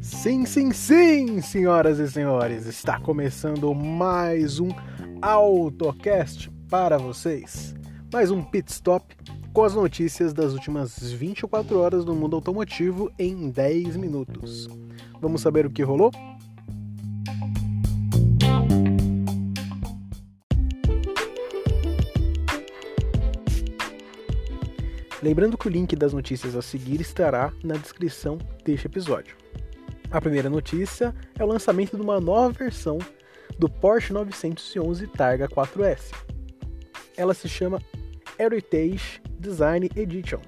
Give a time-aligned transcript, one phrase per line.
[0.00, 4.68] Sim, sim, sim, senhoras e senhores, está começando mais um
[5.22, 7.74] AutoCast para vocês.
[8.12, 9.16] Mais um pit stop
[9.52, 14.68] com as notícias das últimas 24 horas do mundo automotivo em 10 minutos.
[15.20, 16.10] Vamos saber o que rolou?
[25.22, 29.36] Lembrando que o link das notícias a seguir estará na descrição deste episódio.
[30.10, 32.98] A primeira notícia é o lançamento de uma nova versão
[33.58, 36.10] do Porsche 911 Targa 4S.
[37.16, 37.82] Ela se chama
[38.38, 40.40] Heritage Design Edition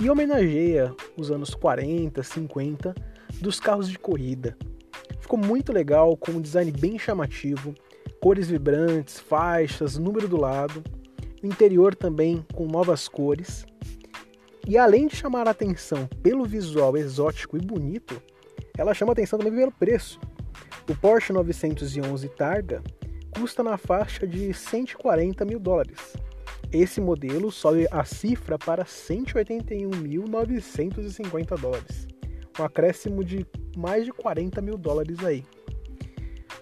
[0.00, 2.94] e homenageia os anos 40, 50
[3.40, 4.56] dos carros de corrida.
[5.20, 7.74] Ficou muito legal, com um design bem chamativo,
[8.20, 10.84] cores vibrantes, faixas, número do lado,
[11.42, 13.66] o interior também com novas cores.
[14.68, 18.20] E além de chamar a atenção pelo visual exótico e bonito,
[18.76, 20.20] ela chama atenção também pelo preço.
[20.86, 22.82] O Porsche 911 Targa
[23.30, 26.14] custa na faixa de 140 mil dólares.
[26.70, 32.06] Esse modelo sobe a cifra para 181.950 dólares,
[32.60, 35.46] um acréscimo de mais de 40 mil dólares aí.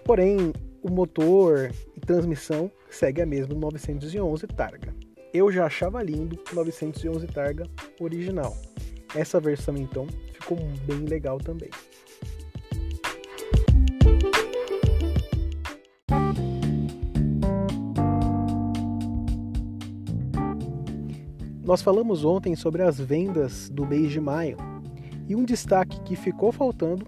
[0.05, 4.95] Porém, o motor e transmissão segue a mesma 911 Targa.
[5.33, 7.67] Eu já achava lindo o 911 Targa
[7.99, 8.55] original.
[9.13, 11.69] Essa versão então ficou bem legal também.
[21.63, 24.55] Nós falamos ontem sobre as vendas do mês de maio
[25.27, 27.05] e um destaque que ficou faltando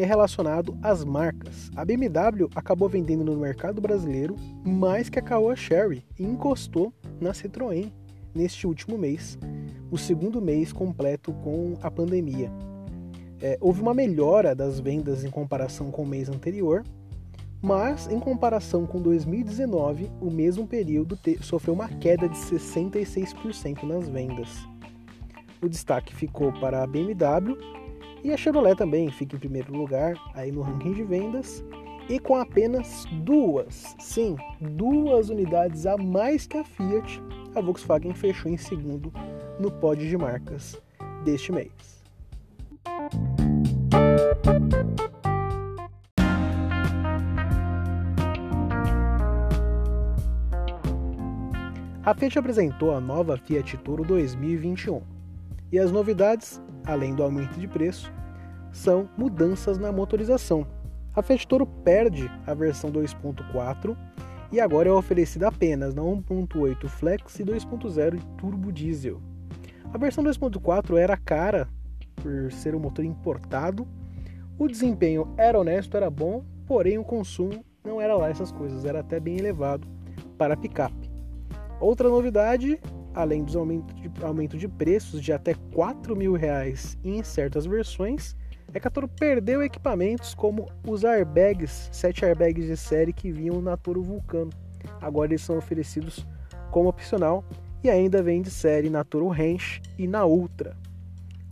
[0.00, 1.70] é relacionado às marcas.
[1.74, 7.32] A BMW acabou vendendo no mercado brasileiro mais que a Caoa Sherry e encostou na
[7.32, 7.90] Citroën
[8.34, 9.38] neste último mês,
[9.90, 12.50] o segundo mês completo com a pandemia.
[13.40, 16.84] É, houve uma melhora das vendas em comparação com o mês anterior,
[17.62, 24.48] mas em comparação com 2019, o mesmo período sofreu uma queda de 66% nas vendas.
[25.62, 27.56] O destaque ficou para a BMW
[28.22, 31.64] e a Chevrolet também fica em primeiro lugar aí no ranking de vendas
[32.08, 37.22] e com apenas duas, sim, duas unidades a mais que a Fiat,
[37.54, 39.12] a Volkswagen fechou em segundo
[39.58, 40.80] no pódio de marcas
[41.24, 41.96] deste mês.
[52.04, 55.02] A Fiat apresentou a nova Fiat Toro 2021.
[55.72, 58.12] E as novidades, além do aumento de preço,
[58.70, 60.64] são mudanças na motorização.
[61.16, 63.96] A Fiat Toro perde a versão 2.4
[64.52, 69.18] e agora é oferecida apenas na 1.8 Flex e 2.0 Turbo Diesel.
[69.94, 71.68] A versão 2.4 era cara
[72.16, 73.88] por ser um motor importado,
[74.58, 79.00] o desempenho era honesto, era bom, porém o consumo não era lá essas coisas, era
[79.00, 79.88] até bem elevado
[80.36, 81.10] para picape.
[81.80, 82.78] Outra novidade,
[83.14, 88.36] além dos de, aumento de preços de até 4 mil reais em certas versões,
[88.72, 93.60] é que a Toro perdeu equipamentos como os airbags, 7 airbags de série que vinham
[93.60, 94.50] na Toro Vulcano.
[95.00, 96.26] Agora eles são oferecidos
[96.70, 97.44] como opcional
[97.82, 100.76] e ainda vem de série na Toro Ranch e na Ultra.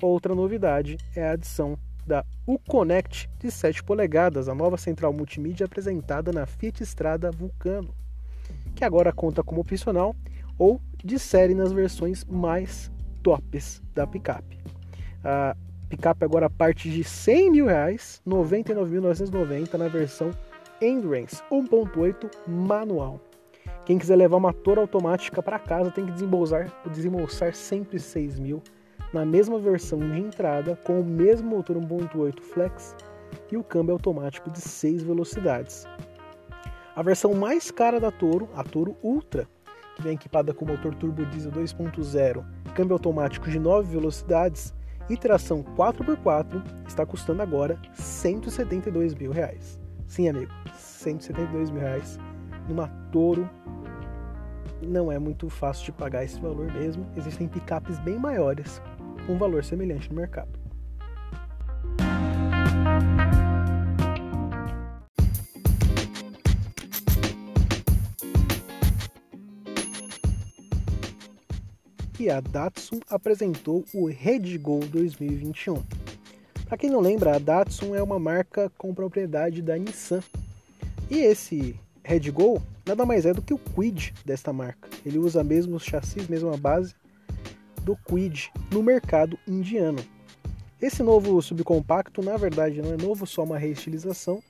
[0.03, 6.32] Outra novidade é a adição da Uconnect de 7 polegadas, a nova central multimídia apresentada
[6.32, 7.94] na Fiat Strada Vulcano
[8.74, 10.14] que agora conta como opcional
[10.58, 12.91] ou de série nas versões mais
[13.22, 14.58] tops da picape.
[15.22, 20.31] A picape agora parte de 100 mil reais, 99.990 na versão
[20.81, 23.21] Endurance 1.8 manual.
[23.87, 28.62] Quem quiser levar uma torre automática para casa tem que desembolsar, desembolsar sempre 6 mil
[29.12, 32.97] na mesma versão de entrada com o mesmo motor 1.8 flex
[33.51, 35.87] e o câmbio automático de 6 velocidades.
[36.97, 39.49] A versão mais cara da Toro, a Toro Ultra,
[39.95, 42.45] que vem equipada com motor turbo diesel 2.0,
[42.75, 44.75] câmbio automático de 9 velocidades
[45.09, 49.80] e tração 4x4, está custando agora 172 mil reais.
[50.06, 52.18] Sim, amigo, 172 mil reais
[52.68, 53.48] numa Toro
[54.83, 57.06] não é muito fácil de pagar esse valor mesmo.
[57.16, 58.80] Existem picapes bem maiores
[59.27, 60.64] com valor semelhante no mercado.
[72.24, 75.82] Que a Datsun apresentou o Redgo 2021.
[76.66, 80.22] Para quem não lembra, a Datsun é uma marca com propriedade da Nissan.
[81.10, 84.88] E esse Redgo nada mais é do que o Quid desta marca.
[85.04, 86.94] Ele usa mesmo os chassis, mesma base,
[87.82, 90.03] do Quid no mercado indiano.
[90.80, 94.42] Esse novo subcompacto, na verdade, não é novo, só uma reestilização.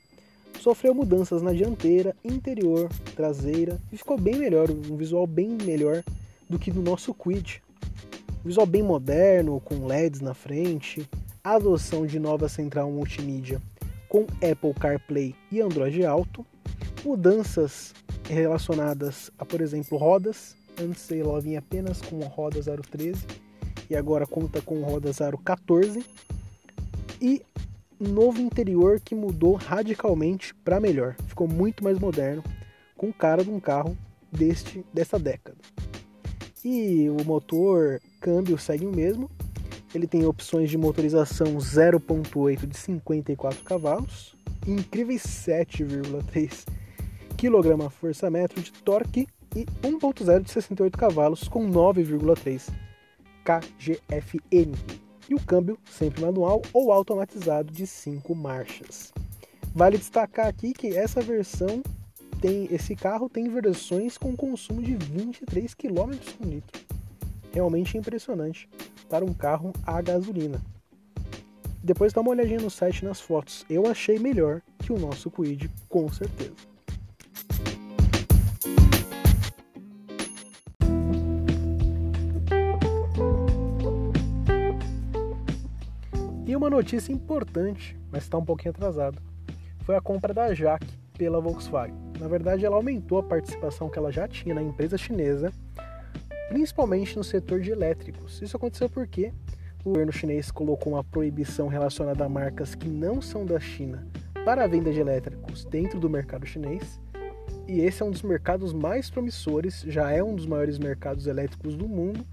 [0.60, 6.04] Sofreu mudanças na dianteira, interior, traseira e ficou bem melhor, um visual bem melhor
[6.48, 7.63] do que no nosso Quid.
[8.44, 11.08] Visual bem moderno, com LEDs na frente,
[11.42, 13.58] adoção de nova central multimídia
[14.06, 16.44] com Apple CarPlay e Android Auto,
[17.02, 17.94] mudanças
[18.28, 20.54] relacionadas a, por exemplo, rodas.
[20.78, 23.24] Antes ela vinha apenas com roda 013
[23.88, 25.10] e agora conta com roda
[25.42, 26.04] 014
[27.22, 27.40] e
[27.98, 31.16] novo interior que mudou radicalmente para melhor.
[31.28, 32.44] Ficou muito mais moderno,
[32.94, 33.96] com cara de um carro
[34.30, 35.56] deste dessa década.
[36.62, 39.30] E o motor câmbio segue o mesmo,
[39.94, 44.34] ele tem opções de motorização 0.8 de 54 cavalos,
[44.66, 46.64] incríveis 7,3
[47.36, 52.72] kgfm de torque e 1.0 de 68 cavalos com 9,3
[53.44, 54.72] kgfm.
[55.28, 59.12] E o câmbio sempre manual ou automatizado de 5 marchas.
[59.74, 61.82] Vale destacar aqui que essa versão
[62.40, 66.93] tem esse carro tem versões com consumo de 23 km por litro.
[67.54, 68.68] Realmente impressionante
[69.08, 70.60] para um carro a gasolina.
[71.80, 73.64] Depois dá uma olhadinha no site nas fotos.
[73.70, 76.52] Eu achei melhor que o nosso Quid, com certeza.
[86.44, 89.22] E uma notícia importante, mas está um pouquinho atrasada,
[89.84, 91.94] foi a compra da Jaque pela Volkswagen.
[92.18, 95.52] Na verdade, ela aumentou a participação que ela já tinha na empresa chinesa
[96.48, 98.40] principalmente no setor de elétricos.
[98.42, 99.32] Isso aconteceu porque
[99.84, 104.06] o governo chinês colocou uma proibição relacionada a marcas que não são da China
[104.44, 107.00] para a venda de elétricos dentro do mercado chinês.
[107.66, 111.76] E esse é um dos mercados mais promissores, já é um dos maiores mercados elétricos
[111.76, 112.24] do mundo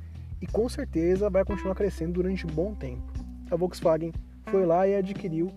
[0.41, 3.03] e com certeza vai continuar crescendo durante um bom tempo.
[3.49, 4.11] A Volkswagen
[4.45, 5.51] foi lá e adquiriu,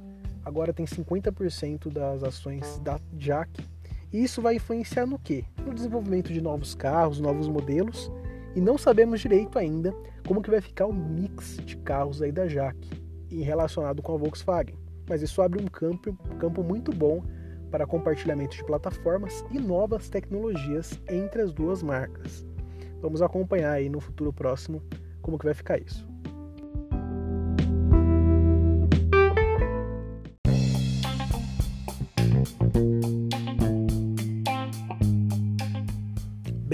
[0.45, 3.65] agora tem 50% das ações da JAC.
[4.13, 5.45] E isso vai influenciar no quê?
[5.65, 8.13] No desenvolvimento de novos carros, novos modelos
[8.55, 9.95] e não sabemos direito ainda
[10.27, 14.17] como que vai ficar o mix de carros aí da Jaque em relacionado com a
[14.17, 14.77] Volkswagen.
[15.09, 17.23] Mas isso abre um campo, campo muito bom
[17.71, 22.47] para compartilhamento de plataformas e novas tecnologias entre as duas marcas.
[23.01, 24.83] Vamos acompanhar aí no futuro próximo
[25.21, 26.14] como que vai ficar isso.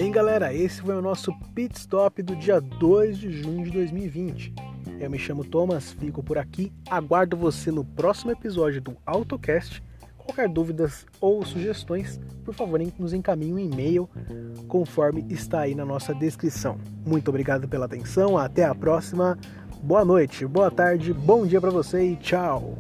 [0.01, 4.55] Bem, galera, esse foi o nosso pit stop do dia 2 de junho de 2020.
[4.99, 6.73] Eu me chamo Thomas, fico por aqui.
[6.89, 9.83] Aguardo você no próximo episódio do AutoCast.
[10.17, 14.09] Qualquer dúvidas ou sugestões, por favor, nos encaminhe um e-mail
[14.69, 16.79] conforme está aí na nossa descrição.
[17.05, 19.37] Muito obrigado pela atenção, até a próxima.
[19.83, 22.79] Boa noite, boa tarde, bom dia para você e tchau.